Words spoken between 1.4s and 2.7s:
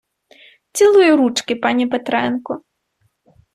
пані Петренко.